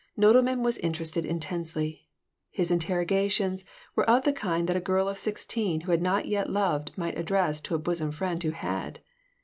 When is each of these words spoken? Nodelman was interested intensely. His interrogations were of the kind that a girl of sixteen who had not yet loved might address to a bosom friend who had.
Nodelman 0.17 0.63
was 0.63 0.79
interested 0.79 1.27
intensely. 1.27 2.07
His 2.49 2.71
interrogations 2.71 3.65
were 3.95 4.09
of 4.09 4.23
the 4.23 4.33
kind 4.33 4.67
that 4.67 4.75
a 4.75 4.79
girl 4.81 5.07
of 5.07 5.19
sixteen 5.19 5.81
who 5.81 5.91
had 5.91 6.01
not 6.01 6.25
yet 6.27 6.49
loved 6.49 6.97
might 6.97 7.19
address 7.19 7.61
to 7.61 7.75
a 7.75 7.77
bosom 7.77 8.09
friend 8.11 8.41
who 8.41 8.49
had. 8.49 9.01